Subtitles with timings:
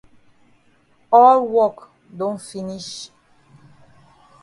[1.21, 1.77] All wok
[2.17, 2.93] don finish.